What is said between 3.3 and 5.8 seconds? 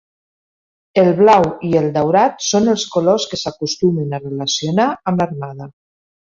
que s'acostumen a relacionar amb l'armada.